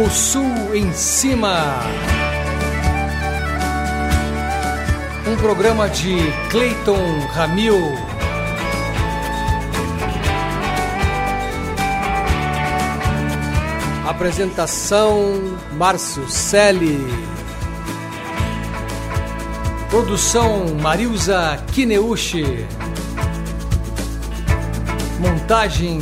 [0.00, 1.80] O Sul em Cima.
[5.26, 6.16] Um programa de
[6.50, 7.76] Clayton Ramil.
[14.06, 17.04] Apresentação Márcio Selle.
[19.90, 22.64] Produção Marilza Kineuchi.
[25.18, 25.98] Montagem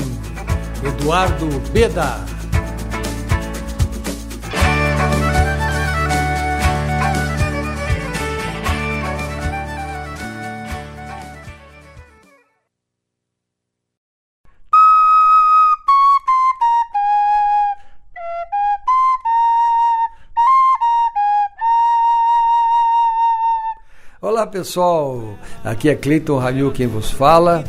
[0.85, 2.36] Eduardo Beda.
[24.36, 27.64] Olá pessoal, aqui é Cleiton Ramil quem vos fala.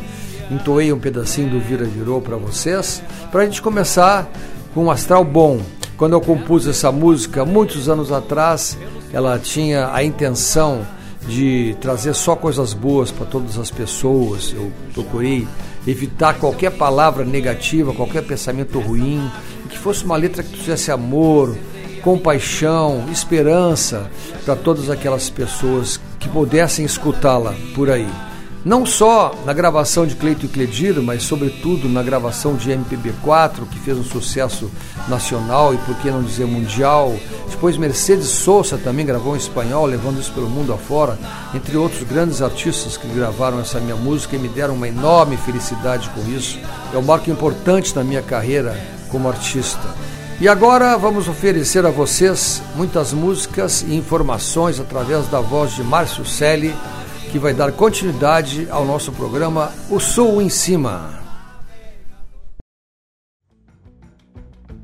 [0.50, 4.30] Entoei um pedacinho do Vira Virou para vocês, para a gente começar
[4.74, 5.62] com um astral bom.
[5.96, 8.76] Quando eu compus essa música, muitos anos atrás,
[9.14, 10.86] ela tinha a intenção
[11.26, 14.52] de trazer só coisas boas para todas as pessoas.
[14.54, 15.48] Eu procurei
[15.86, 19.26] evitar qualquer palavra negativa, qualquer pensamento ruim,
[19.70, 21.56] que fosse uma letra que trouxesse amor,
[22.02, 24.10] compaixão, esperança
[24.44, 28.08] para todas aquelas pessoas que pudessem escutá-la por aí.
[28.64, 33.78] Não só na gravação de Cleito e Clediro, mas sobretudo na gravação de MPB4, que
[33.78, 34.70] fez um sucesso
[35.08, 37.14] nacional e por que não dizer mundial.
[37.48, 41.16] Depois Mercedes Sosa também gravou em espanhol, levando isso pelo mundo afora,
[41.54, 46.10] entre outros grandes artistas que gravaram essa minha música e me deram uma enorme felicidade
[46.10, 46.58] com isso.
[46.92, 48.76] É um marco importante na minha carreira
[49.08, 49.88] como artista.
[50.40, 56.24] E agora vamos oferecer a vocês muitas músicas e informações através da voz de Márcio
[56.24, 56.72] Selle,
[57.32, 61.18] que vai dar continuidade ao nosso programa O Sul em Cima.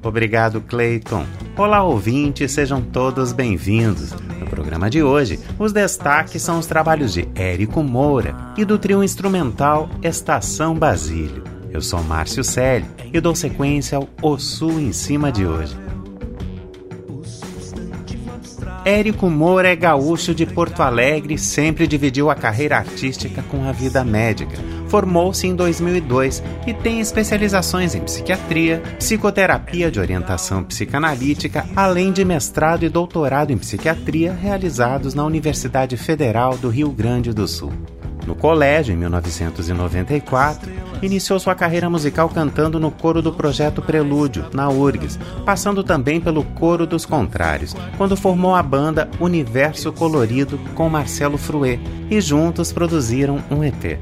[0.03, 1.25] Obrigado, Clayton.
[1.57, 4.11] Olá, ouvintes, sejam todos bem-vindos.
[4.41, 9.05] No programa de hoje, os destaques são os trabalhos de Érico Moura e do trio
[9.05, 11.54] instrumental Estação Basílio.
[11.75, 15.77] Eu sou Márcio Selle e dou sequência ao O Sul em Cima de hoje.
[18.85, 23.73] Érico Moura é gaúcho de Porto Alegre e sempre dividiu a carreira artística com a
[23.73, 24.57] vida médica.
[24.87, 32.85] Formou-se em 2002 e tem especializações em psiquiatria, psicoterapia de orientação psicanalítica, além de mestrado
[32.85, 37.73] e doutorado em psiquiatria realizados na Universidade Federal do Rio Grande do Sul.
[38.27, 44.69] No colégio, em 1994, iniciou sua carreira musical cantando no coro do projeto Prelúdio, na
[44.69, 51.37] URGS, passando também pelo Coro dos Contrários, quando formou a banda Universo Colorido com Marcelo
[51.37, 51.81] Fruet
[52.11, 53.99] e juntos produziram um EP.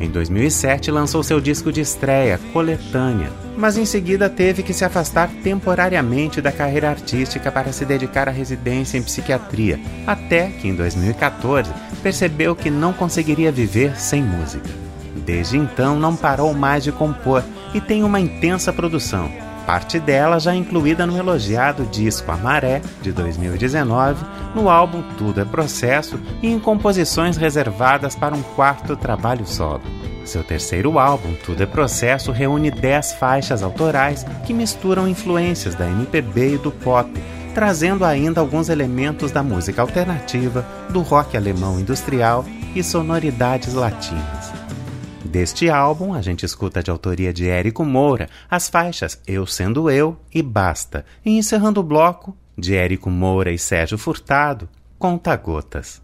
[0.00, 5.28] Em 2007 lançou seu disco de estreia, Coletânea, mas em seguida teve que se afastar
[5.44, 11.70] temporariamente da carreira artística para se dedicar à residência em psiquiatria, até que em 2014
[12.02, 14.70] percebeu que não conseguiria viver sem música.
[15.26, 17.44] Desde então não parou mais de compor
[17.74, 19.30] e tem uma intensa produção,
[19.70, 25.44] parte dela já incluída no elogiado disco A Maré, de 2019, no álbum Tudo é
[25.44, 29.82] Processo e em composições reservadas para um quarto trabalho solo.
[30.24, 36.54] Seu terceiro álbum, Tudo é Processo, reúne 10 faixas autorais que misturam influências da MPB
[36.54, 37.08] e do pop,
[37.54, 42.44] trazendo ainda alguns elementos da música alternativa, do rock alemão industrial
[42.74, 44.39] e sonoridades latinas.
[45.30, 50.18] Deste álbum, a gente escuta de autoria de Érico Moura as faixas Eu Sendo Eu
[50.34, 54.68] e Basta, e encerrando o bloco, de Érico Moura e Sérgio Furtado,
[54.98, 56.02] Conta Gotas.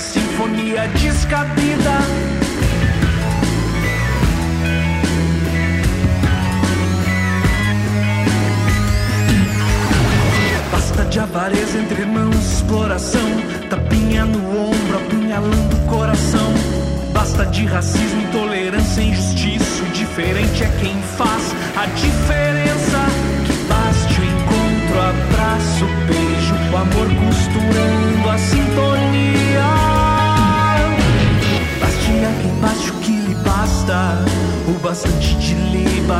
[0.00, 0.29] see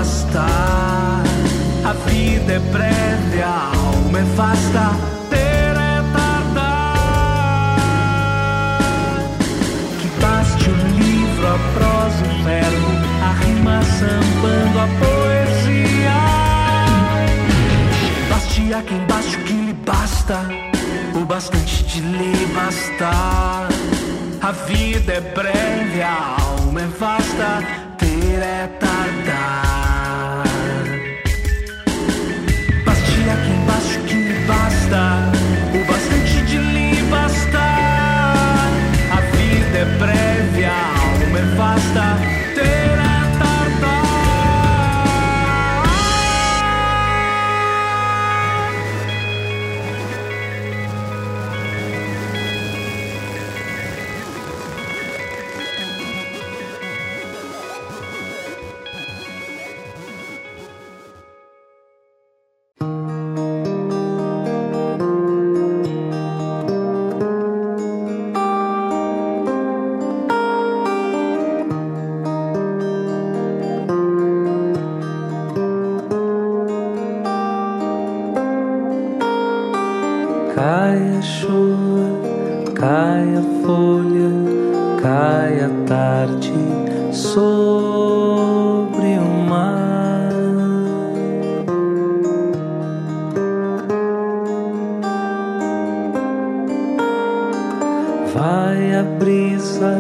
[0.00, 1.22] bastar.
[1.84, 4.92] A vida é breve, a alma é vasta,
[5.28, 6.96] ter é tardar.
[10.00, 12.90] Que baste o livro, a prosa, o verbo,
[13.22, 16.20] a rima sambando a poesia.
[18.30, 20.38] Baste a quem baste o que lhe basta,
[21.14, 23.68] o bastante de lhe bastar.
[24.40, 27.62] A vida é breve, a alma é vasta,
[27.98, 29.89] ter é tardar.
[34.90, 35.19] está.
[99.20, 99.92] brisa,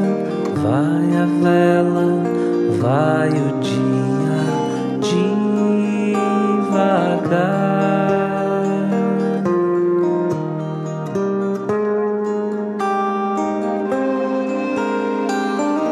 [0.62, 2.08] vai a vela,
[2.80, 4.40] vai o dia
[5.08, 6.40] devagar.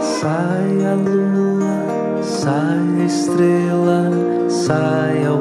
[0.00, 1.76] Sai a lua,
[2.22, 4.10] sai a estrela,
[4.48, 5.37] sai o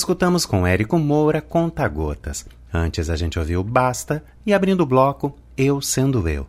[0.00, 2.46] escutamos com Érico Moura Conta Gotas.
[2.72, 6.46] Antes a gente ouviu Basta e abrindo o bloco Eu Sendo Eu.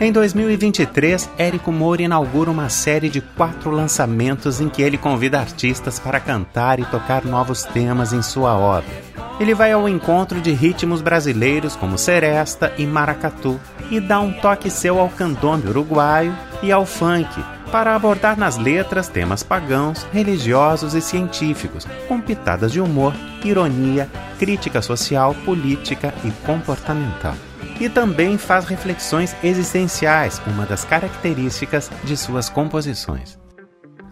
[0.00, 5.98] Em 2023, Érico Moura inaugura uma série de quatro lançamentos em que ele convida artistas
[5.98, 8.90] para cantar e tocar novos temas em sua obra.
[9.38, 14.70] Ele vai ao encontro de ritmos brasileiros como seresta e maracatu e dá um toque
[14.70, 17.28] seu ao candombe uruguaio e ao funk,
[17.74, 23.12] para abordar nas letras temas pagãos, religiosos e científicos, com pitadas de humor,
[23.44, 27.34] ironia, crítica social, política e comportamental
[27.80, 33.43] e também faz reflexões existenciais, uma das características de suas composições.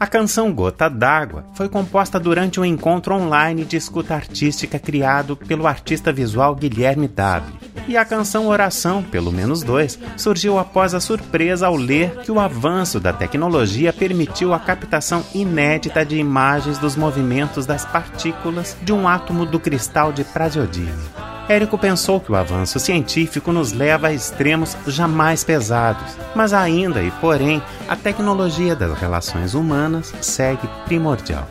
[0.03, 5.65] A canção Gota d'Água foi composta durante um encontro online de escuta artística criado pelo
[5.65, 7.55] artista visual Guilherme W.
[7.87, 12.41] E a canção Oração, pelo menos dois, surgiu após a surpresa ao ler que o
[12.41, 19.07] avanço da tecnologia permitiu a captação inédita de imagens dos movimentos das partículas de um
[19.07, 21.32] átomo do cristal de praseodímio.
[21.53, 27.11] Érico pensou que o avanço científico nos leva a extremos jamais pesados, mas ainda e
[27.11, 31.47] porém, a tecnologia das relações humanas segue primordial.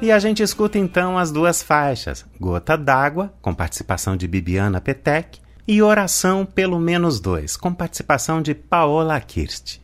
[0.00, 5.42] E a gente escuta então as duas faixas: Gota d'Água, com participação de Bibiana Petec,
[5.66, 9.78] e Oração pelo Menos Dois, com participação de Paola Kirst.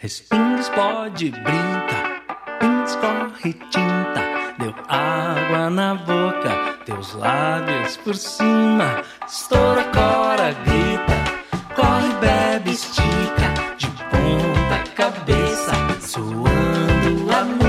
[0.00, 2.22] Respingues pode brinca,
[2.58, 12.14] pins corre tinta, deu água na boca teus lábios por cima, estoura, cora, grita, corre,
[12.20, 17.65] bebe, estica, de ponta cabeça, suando a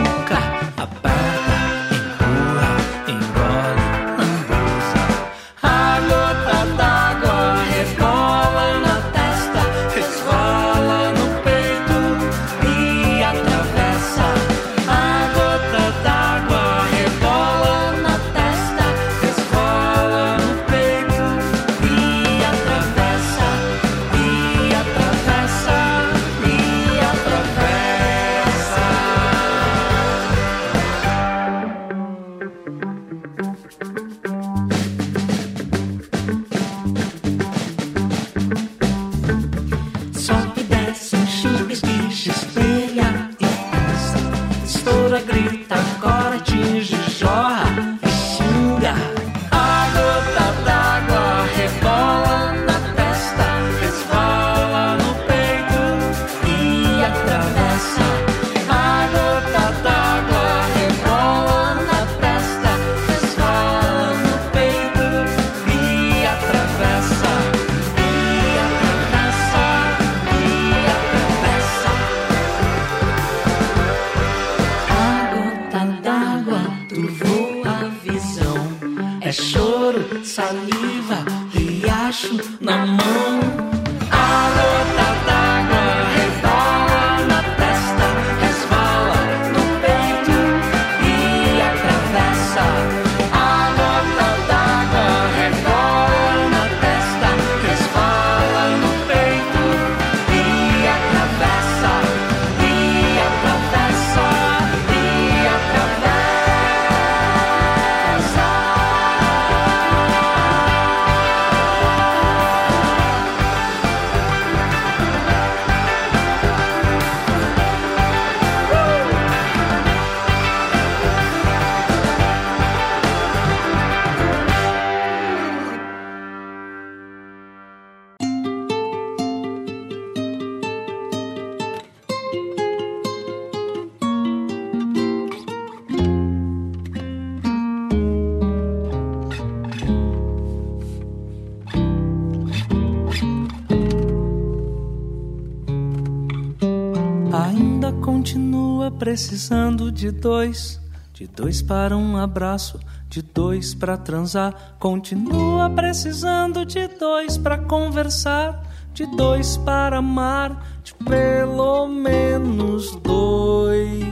[149.07, 150.81] precisando de dois,
[151.13, 154.75] de dois para um abraço, de dois para transar.
[154.79, 158.61] Continua precisando de dois para conversar,
[158.93, 164.03] de dois para amar, de pelo menos dois.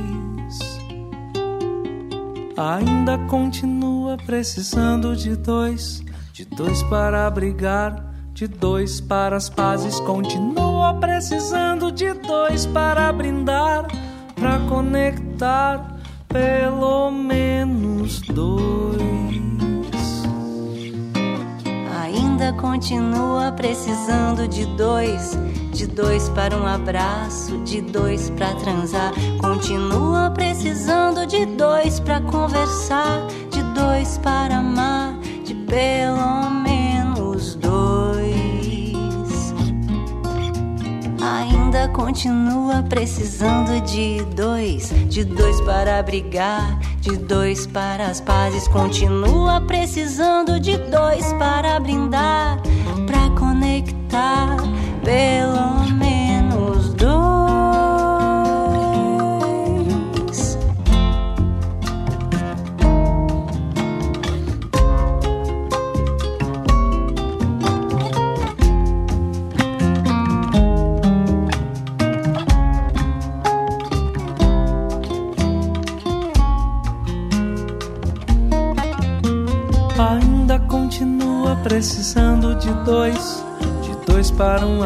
[2.55, 9.99] Ainda continua precisando de dois, de dois para abrigar, de dois para as pazes.
[9.99, 13.87] Continua precisando de dois para brindar,
[14.45, 15.97] para conectar,
[16.27, 19.01] pelo menos dois.
[22.03, 25.31] Ainda continua precisando de dois,
[25.73, 29.13] de dois para um abraço, de dois para transar.
[29.41, 36.64] Continua precisando de dois para conversar, de dois para amar, de pelo menos
[41.25, 48.67] ainda continua precisando de dois, de dois para brigar, de dois para as pazes.
[48.67, 52.61] Continua precisando de dois para brindar,
[53.07, 54.57] para conectar,
[55.03, 56.04] pelo menos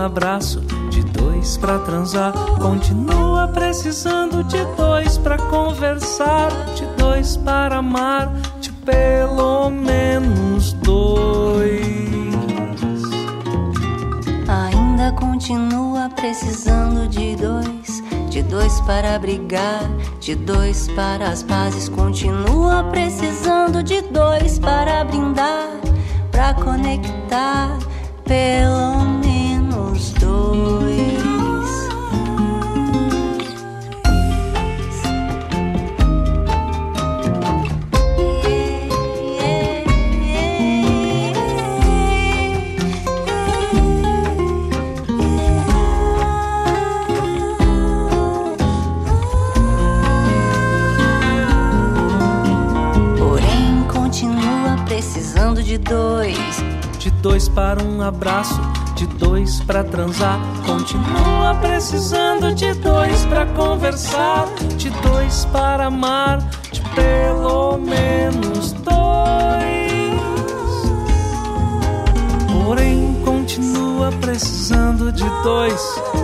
[0.09, 2.33] abraço, de dois para transar.
[2.59, 11.79] Continua precisando de dois para conversar, de dois para amar, de pelo menos dois.
[14.47, 18.03] Ainda continua precisando de dois.
[18.31, 19.83] De dois para brigar,
[20.19, 21.87] de dois para as pazes.
[21.87, 25.69] Continua precisando de dois para brindar
[26.31, 27.77] pra conectar
[28.23, 29.18] pelo
[57.29, 58.59] dois para um abraço,
[58.95, 60.39] de dois para transar.
[60.65, 66.39] Continua precisando de dois para conversar, de dois para amar,
[66.71, 70.19] de pelo menos dois.
[72.65, 75.79] Porém, continua precisando de dois.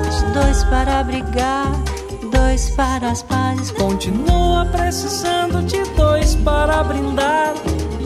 [0.09, 1.71] De dois para brigar,
[2.31, 3.69] dois para as pazes.
[3.69, 7.53] Continua precisando de dois para brindar,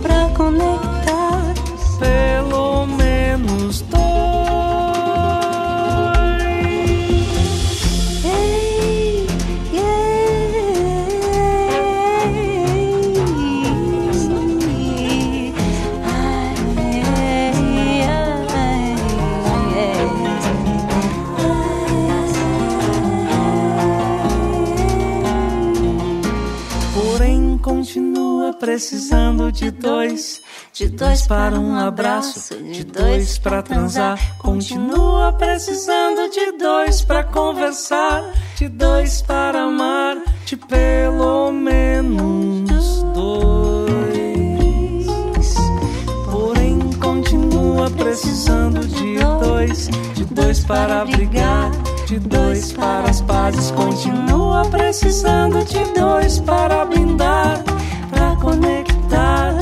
[0.01, 0.99] Pra conectar.
[1.99, 2.68] pelo
[3.37, 3.99] menos dois.
[8.25, 9.27] Ei,
[9.73, 9.79] ei,
[16.03, 16.25] ai,
[26.93, 30.41] Porém, continua precisando de dois.
[30.79, 34.17] De dois para um abraço, de dois para transar.
[34.37, 38.23] Continua precisando de dois para conversar,
[38.55, 40.15] de dois para amar,
[40.45, 43.89] de pelo menos dois.
[46.31, 51.71] Porém, continua precisando de dois, de dois para brigar,
[52.07, 53.69] de dois para as pazes.
[53.71, 57.65] Continua precisando de dois para brindar,
[58.09, 59.58] para conectar,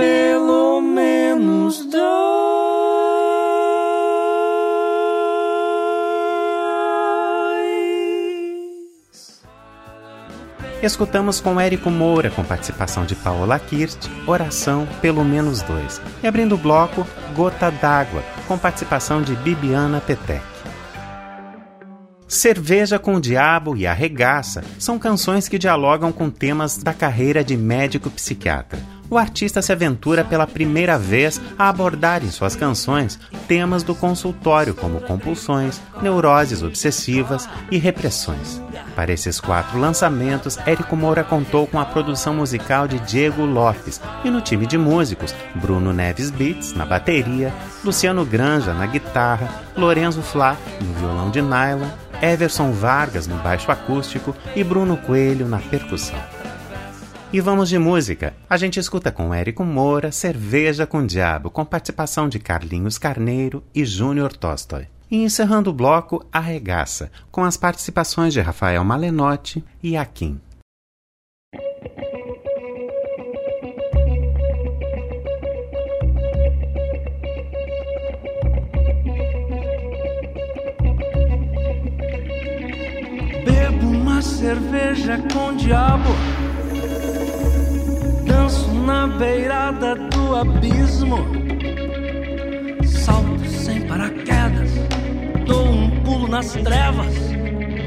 [0.00, 2.00] pelo menos dois.
[10.82, 16.00] Escutamos com Érico Moura, com participação de Paola Kirst, Oração pelo Menos Dois.
[16.22, 20.40] E abrindo o bloco, Gota d'Água, com participação de Bibiana Petec.
[22.26, 27.56] Cerveja com o Diabo e Arregaça são canções que dialogam com temas da carreira de
[27.58, 28.78] médico psiquiatra.
[29.10, 33.18] O artista se aventura pela primeira vez a abordar em suas canções
[33.48, 38.62] temas do consultório, como compulsões, neuroses obsessivas e repressões.
[38.94, 44.30] Para esses quatro lançamentos, Érico Moura contou com a produção musical de Diego Lopes e
[44.30, 47.52] no time de músicos Bruno Neves Beats na bateria,
[47.84, 51.88] Luciano Granja na guitarra, Lorenzo Flá no violão de nylon,
[52.22, 56.39] Everson Vargas no baixo acústico e Bruno Coelho na percussão.
[57.32, 58.34] E vamos de música.
[58.48, 63.84] A gente escuta com Érico Moura Cerveja com Diabo, com participação de Carlinhos Carneiro e
[63.84, 64.88] Júnior Tostoy.
[65.08, 70.40] E encerrando o bloco, Arregaça, com as participações de Rafael Malenotti e Akin.
[83.44, 86.10] Bebo uma cerveja com diabo
[88.80, 91.18] na beirada do abismo.
[92.84, 94.70] Salto sem paraquedas,
[95.46, 97.14] dou um pulo nas trevas.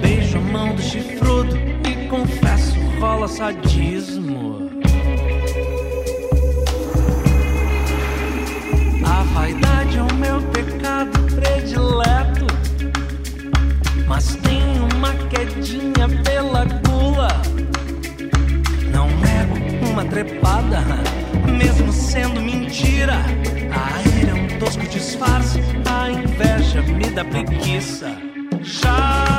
[0.01, 4.69] Beijo a mão do chifrudo e confesso, rola sadismo.
[9.05, 12.47] A vaidade é o meu pecado predileto.
[14.07, 16.65] Mas tenho uma quedinha pela
[19.93, 20.83] uma trepada,
[21.55, 23.13] mesmo sendo mentira.
[23.71, 28.07] A ira é um tosco disfarce, a inveja me dá preguiça.
[28.63, 29.32] Chá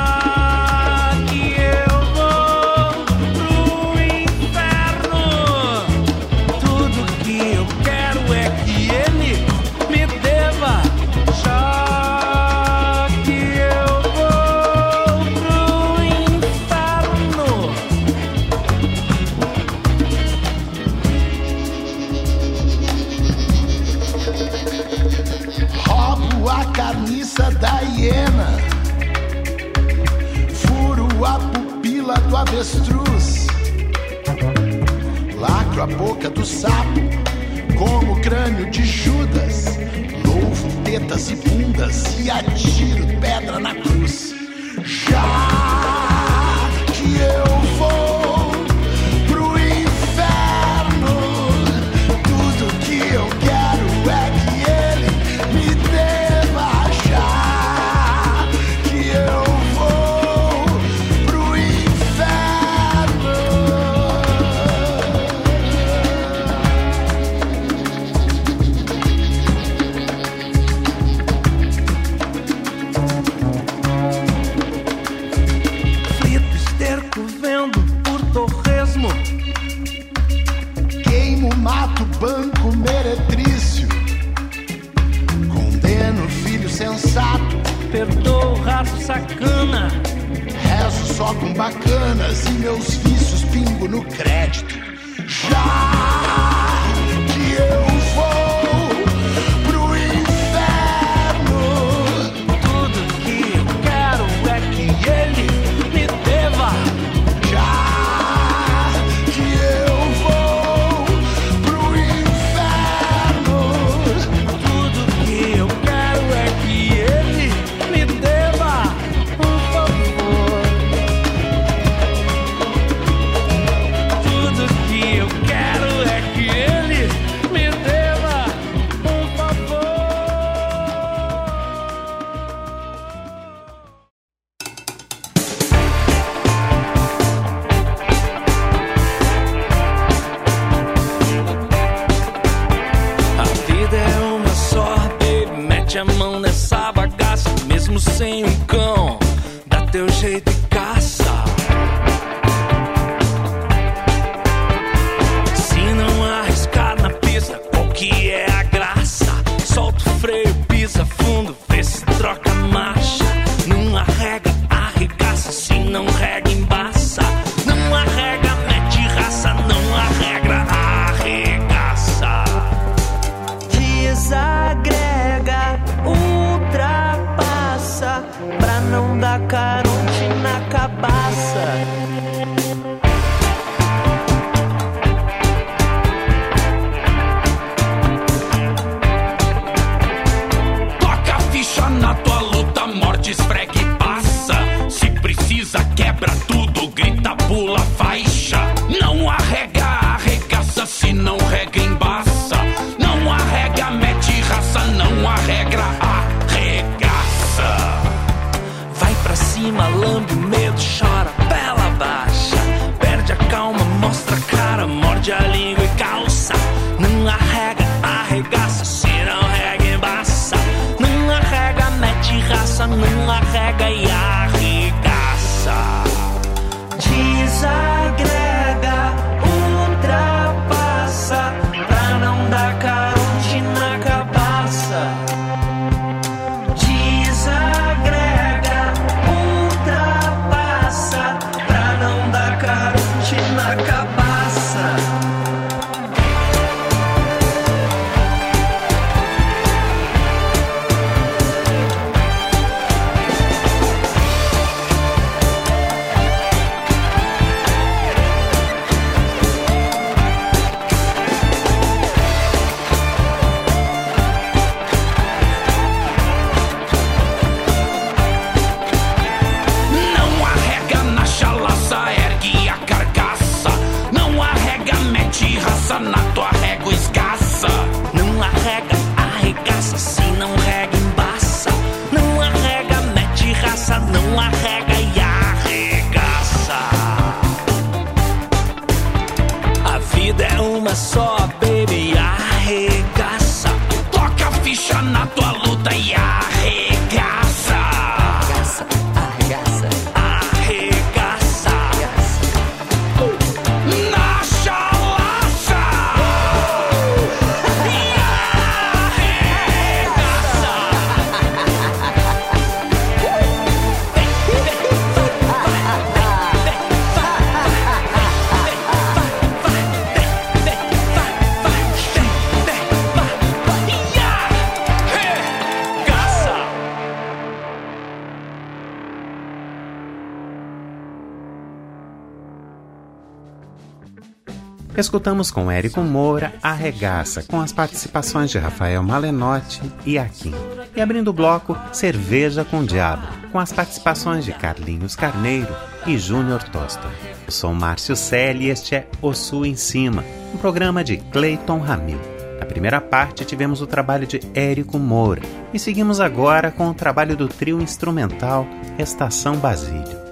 [334.97, 340.53] Escutamos com Érico Moura Arregaça, com as participações de Rafael Malenotti e Akin.
[340.95, 345.75] E abrindo o bloco, Cerveja com Diabo, com as participações de Carlinhos Carneiro
[346.07, 347.09] e Júnior Tosta.
[347.45, 351.79] Eu sou Márcio Selle e este é O Sul em Cima, um programa de Clayton
[351.79, 352.19] Ramil.
[352.57, 355.41] Na primeira parte tivemos o trabalho de Érico Moura
[355.73, 358.65] e seguimos agora com o trabalho do trio instrumental
[358.97, 360.24] Estação Basílio.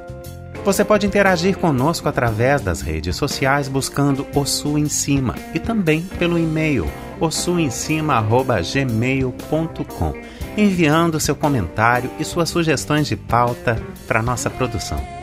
[0.65, 6.03] Você pode interagir conosco através das redes sociais buscando O Sul em Cima e também
[6.17, 10.13] pelo e-mail ossuemcima@gmail.com,
[10.55, 15.22] enviando seu comentário e suas sugestões de pauta para nossa produção.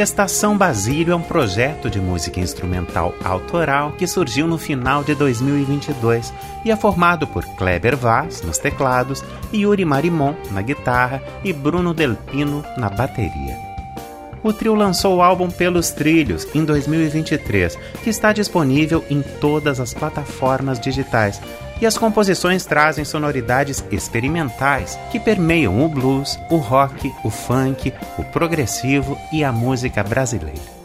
[0.00, 6.32] Estação Basílio é um projeto de música instrumental autoral que surgiu no final de 2022
[6.64, 12.64] e é formado por Kleber Vaz nos teclados, Yuri Marimon na guitarra e Bruno Delpino
[12.78, 13.58] na bateria.
[14.42, 19.92] O trio lançou o álbum Pelos Trilhos em 2023, que está disponível em todas as
[19.92, 21.42] plataformas digitais
[21.80, 28.24] e as composições trazem sonoridades experimentais que permeiam o blues, o rock, o funk, o
[28.24, 30.80] progressivo e a música brasileira.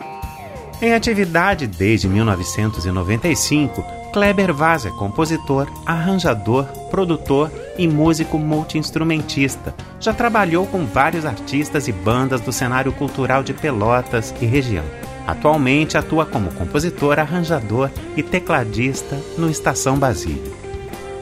[0.82, 9.74] Em atividade desde 1995, Kleber Vaz é compositor, arranjador, produtor e músico multiinstrumentista.
[10.00, 14.86] Já trabalhou com vários artistas e bandas do cenário cultural de Pelotas e região.
[15.28, 20.65] Atualmente atua como compositor, arranjador e tecladista no Estação Basílio.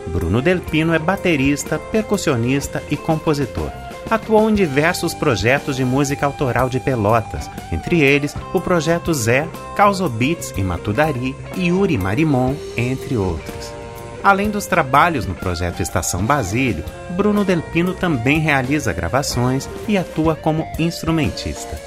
[0.08, 3.72] Bruno Delpino é baterista, percussionista e compositor.
[4.10, 10.08] Atuou em diversos projetos de música autoral de Pelotas, entre eles o Projeto Zé, Causo
[10.10, 13.74] Beats em Matudari e Yuri Marimon, entre outros.
[14.24, 20.66] Além dos trabalhos no projeto Estação Basílio, Bruno Delpino também realiza gravações e atua como
[20.80, 21.78] instrumentista.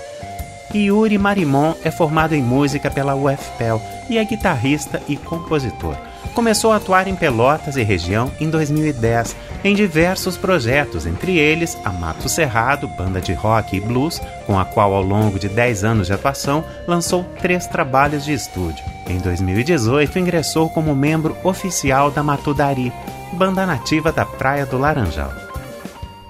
[0.74, 5.96] Yuri Marimon é formado em música pela UFPEL e é guitarrista e compositor.
[6.35, 9.35] Começou a atuar em Pelotas e região em 2010
[9.65, 14.65] em diversos projetos, entre eles a Mato Cerrado, banda de rock e blues, com a
[14.65, 18.85] qual ao longo de 10 anos de atuação lançou três trabalhos de estúdio.
[19.09, 22.93] Em 2018 ingressou como membro oficial da Matudari,
[23.33, 25.33] banda nativa da Praia do Laranjal.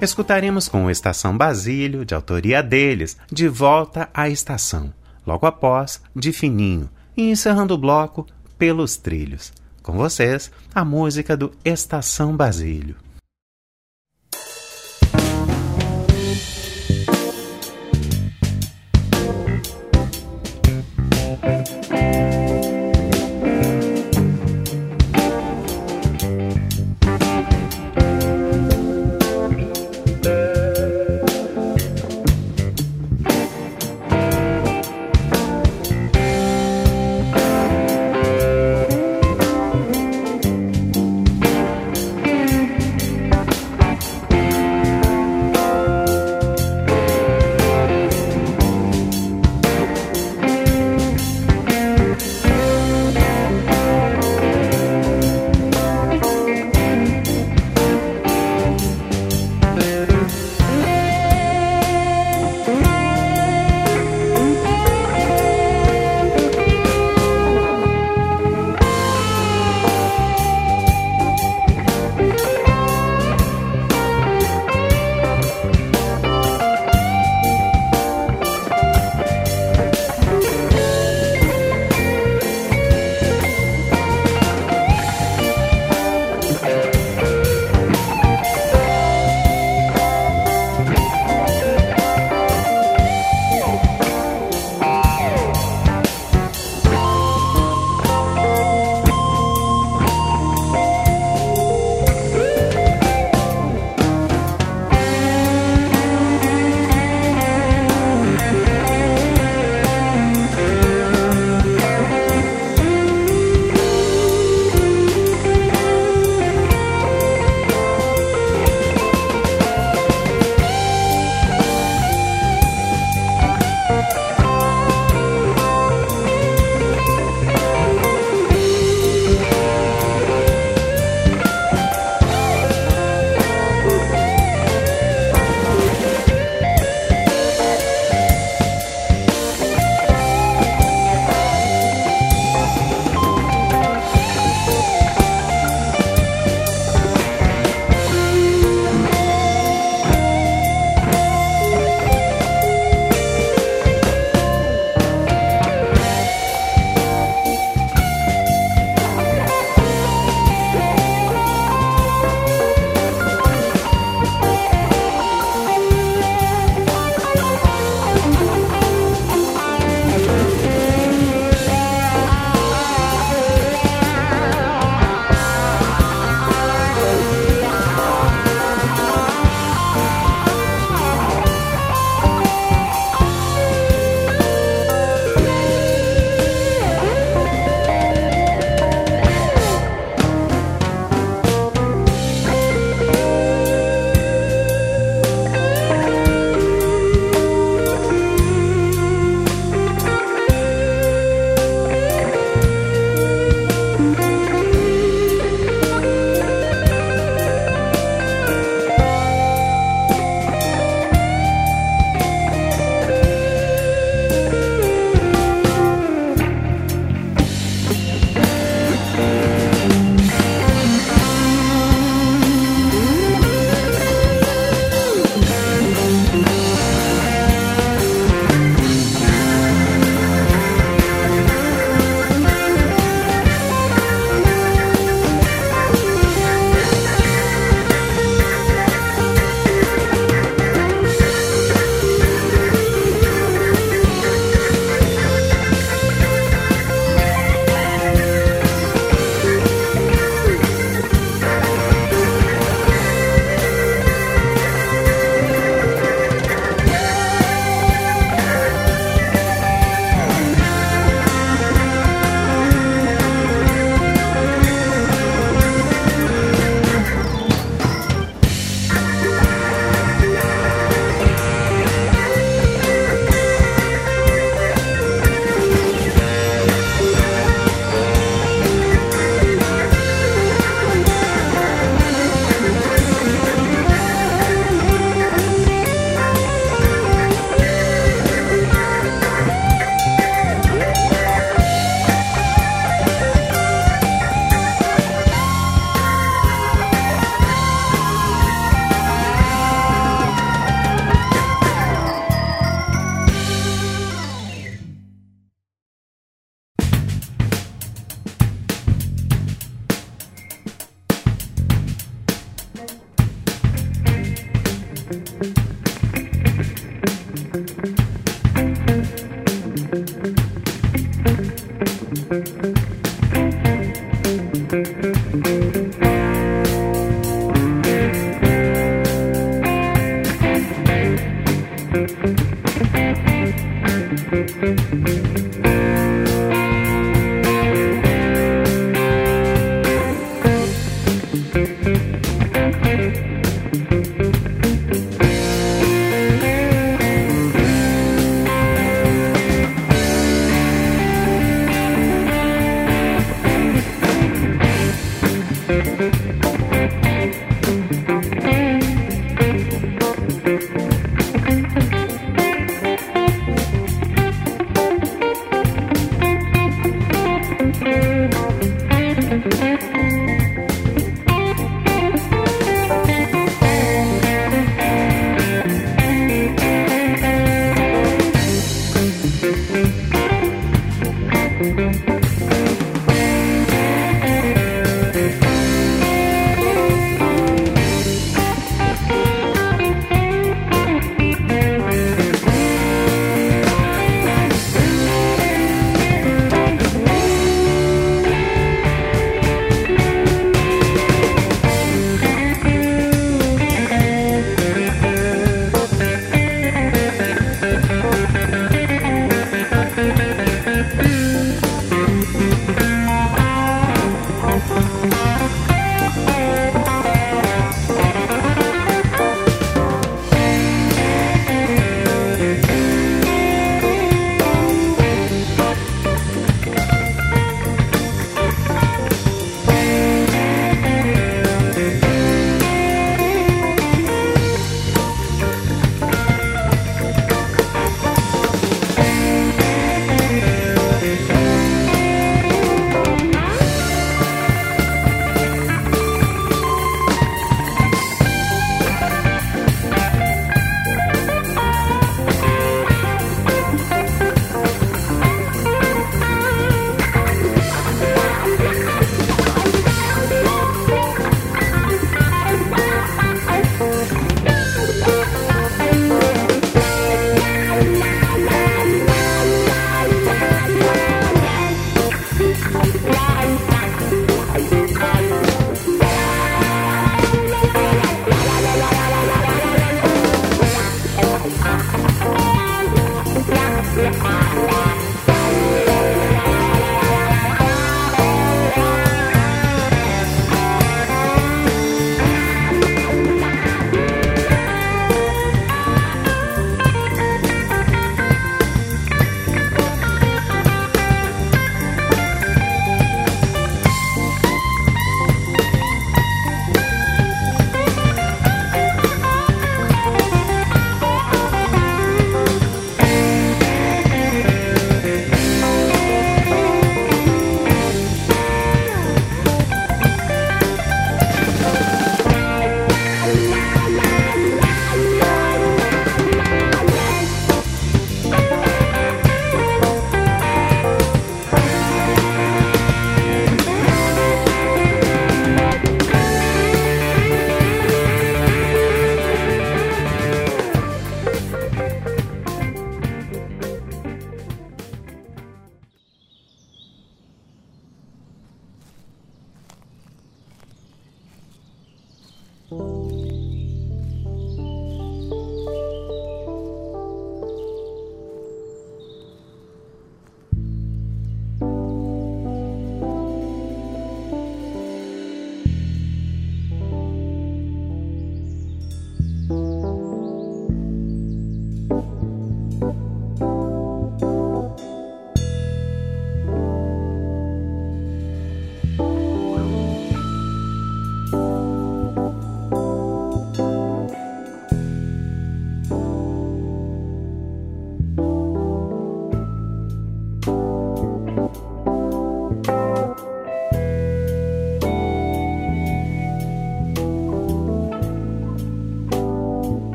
[0.00, 4.92] Escutaremos com o Estação Basílio, de autoria deles, De Volta à Estação,
[5.26, 8.26] logo após De Fininho, e encerrando o bloco
[8.58, 9.52] Pelos Trilhos.
[9.82, 13.01] Com vocês, a música do Estação Basílio.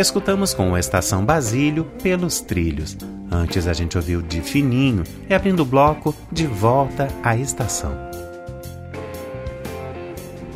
[0.00, 2.96] Escutamos com Estação Basílio pelos trilhos.
[3.30, 8.10] Antes a gente ouviu de fininho e abrindo o bloco de volta à estação.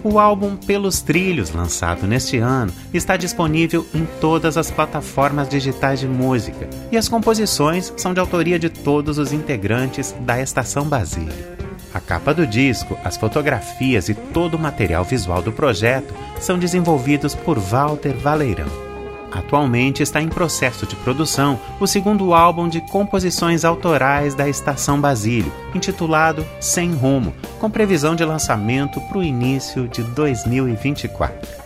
[0.02, 6.06] O álbum Pelos Trilhos, lançado neste ano, está disponível em todas as plataformas digitais de
[6.06, 11.54] música e as composições são de autoria de todos os integrantes da Estação Basílio.
[11.94, 17.34] A capa do disco, as fotografias e todo o material visual do projeto são desenvolvidos
[17.34, 18.93] por Walter Valeirão.
[19.34, 25.52] Atualmente está em processo de produção o segundo álbum de composições autorais da Estação Basílio,
[25.74, 31.64] intitulado Sem Rumo, com previsão de lançamento para o início de 2024.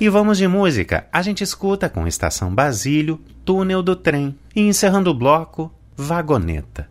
[0.00, 1.06] E vamos de música.
[1.12, 4.34] A gente escuta com Estação Basílio, Túnel do Trem.
[4.56, 6.89] E encerrando o bloco, Vagoneta.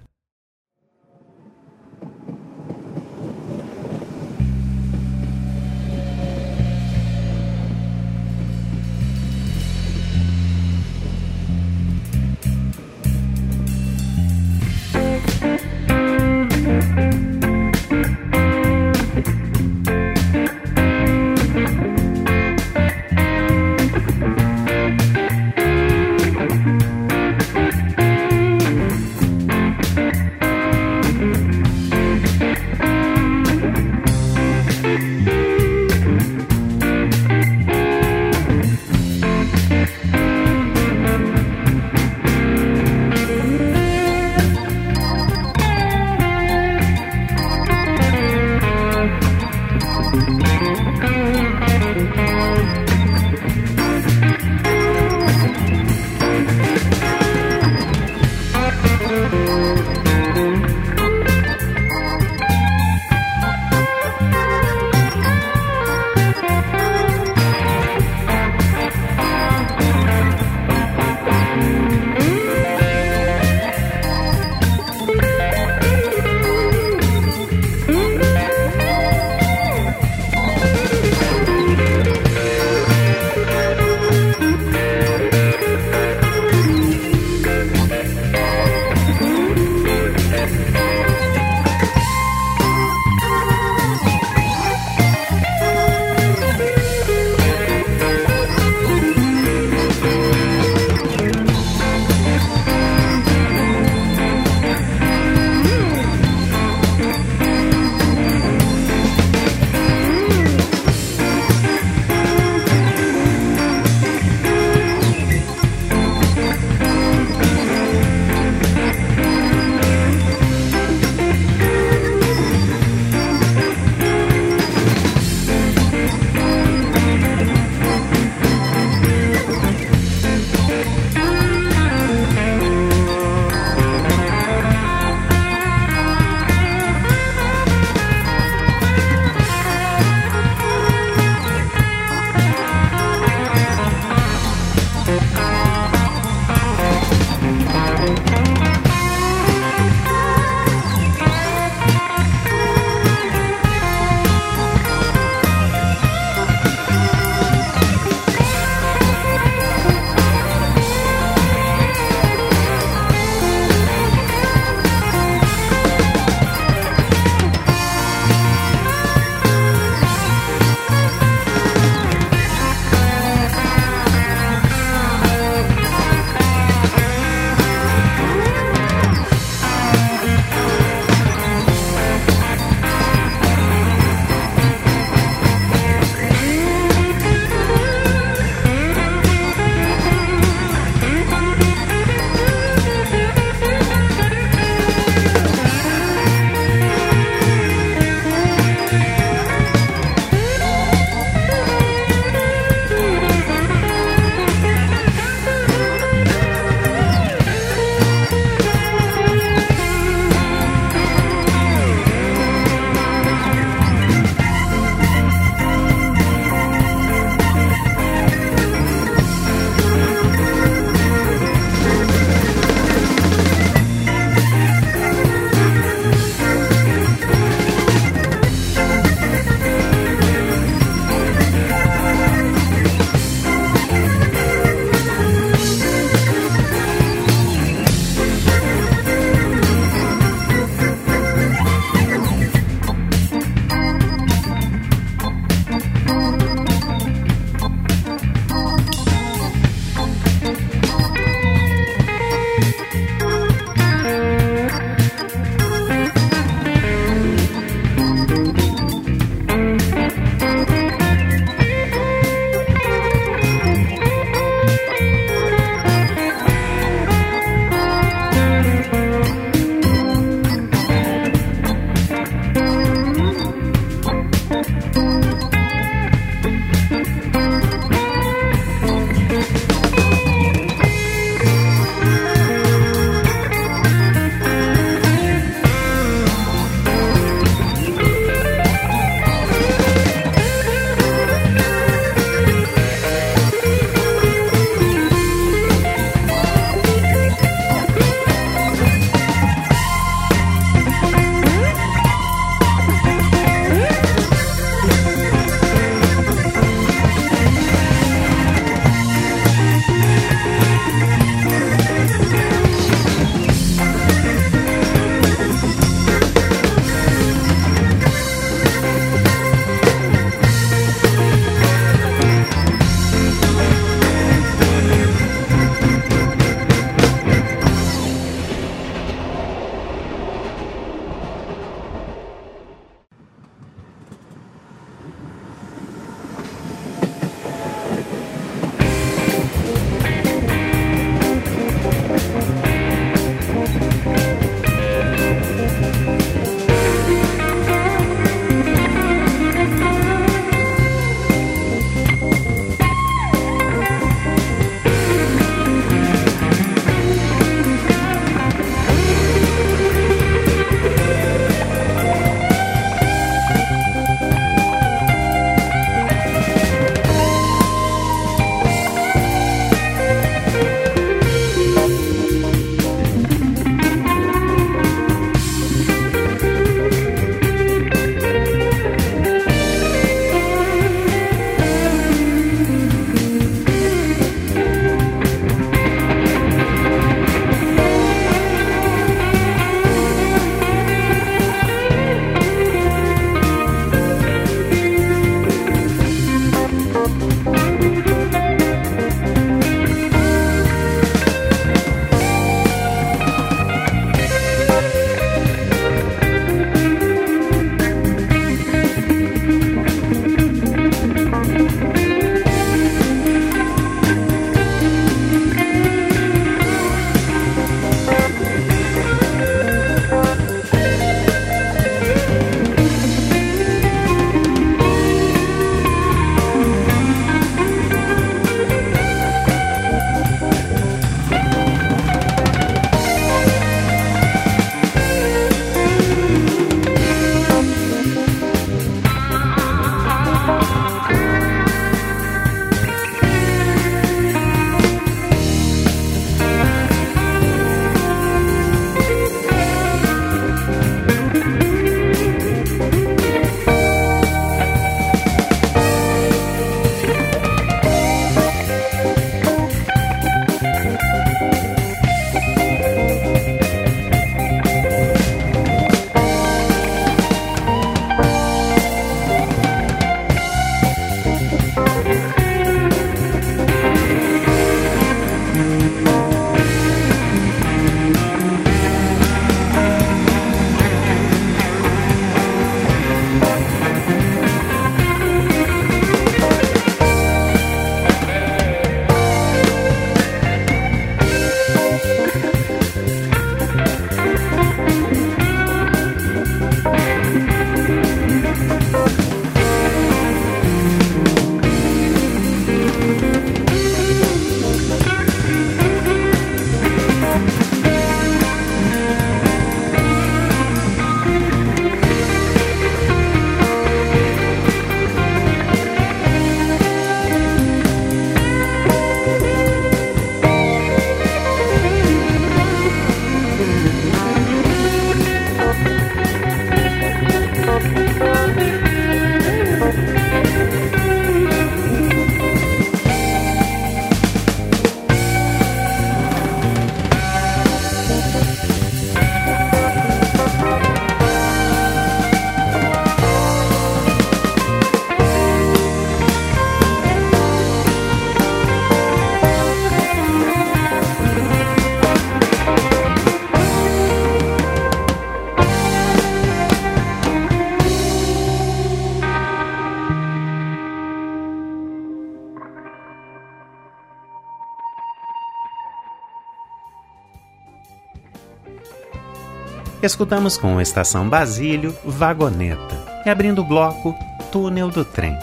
[570.10, 573.22] Escutamos com Estação Basílio, Vagoneta.
[573.24, 574.18] E abrindo o bloco,
[574.52, 575.38] Túnel do Trem.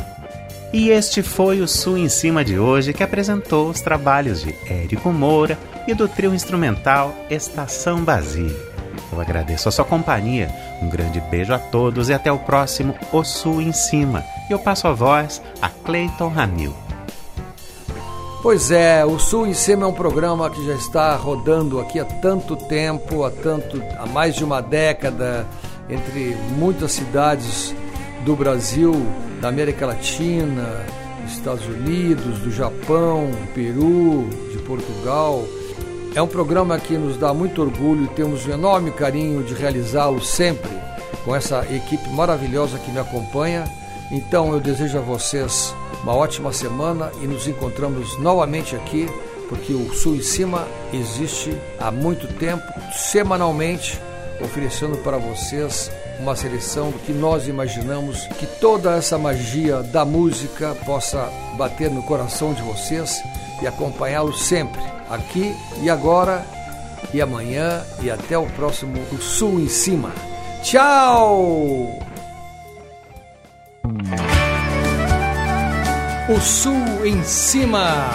[0.72, 5.12] E este foi o Sul em Cima de hoje que apresentou os trabalhos de Érico
[5.12, 5.56] Moura
[5.86, 8.58] e do trio instrumental Estação Basílio.
[9.12, 10.50] Eu agradeço a sua companhia,
[10.82, 14.24] um grande beijo a todos e até o próximo O Sul em Cima.
[14.50, 16.85] E eu passo a voz a Clayton Ramil.
[18.46, 22.04] Pois é, o Sul em Cima é um programa que já está rodando aqui há
[22.04, 25.44] tanto tempo, há tanto, há mais de uma década,
[25.90, 27.74] entre muitas cidades
[28.24, 28.94] do Brasil,
[29.40, 30.86] da América Latina,
[31.24, 35.42] dos Estados Unidos, do Japão, Peru, de Portugal.
[36.14, 40.22] É um programa que nos dá muito orgulho e temos um enorme carinho de realizá-lo
[40.22, 40.70] sempre
[41.24, 43.64] com essa equipe maravilhosa que me acompanha.
[44.10, 49.08] Então eu desejo a vocês uma ótima semana e nos encontramos novamente aqui,
[49.48, 54.00] porque o Sul em Cima existe há muito tempo, semanalmente,
[54.40, 55.90] oferecendo para vocês
[56.20, 62.02] uma seleção do que nós imaginamos que toda essa magia da música possa bater no
[62.02, 63.22] coração de vocês
[63.60, 64.80] e acompanhá-los sempre,
[65.10, 66.44] aqui e agora
[67.12, 70.12] e amanhã e até o próximo Sul em Cima.
[70.62, 72.05] Tchau!
[76.28, 78.10] O Sul em Cima.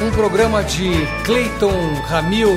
[0.00, 0.92] Um programa de
[1.24, 2.54] Clayton Ramil.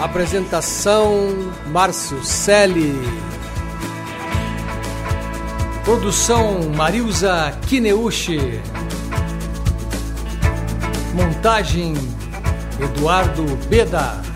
[0.00, 2.94] Apresentação Márcio Selle.
[5.84, 8.60] Produção Marilza Kineuchi.
[11.16, 11.94] Montagem
[12.78, 14.29] Eduardo Beda.